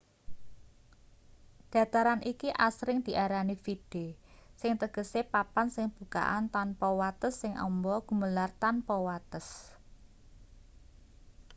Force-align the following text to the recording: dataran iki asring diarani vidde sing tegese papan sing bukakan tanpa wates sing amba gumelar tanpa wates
dataran 1.73 2.21
iki 2.31 2.49
asring 2.67 2.99
diarani 3.07 3.55
vidde 3.65 4.05
sing 4.61 4.73
tegese 4.81 5.21
papan 5.33 5.67
sing 5.75 5.85
bukakan 5.97 6.45
tanpa 6.55 6.87
wates 6.99 7.33
sing 7.41 7.53
amba 7.65 7.93
gumelar 8.07 8.51
tanpa 8.63 8.95
wates 9.05 9.47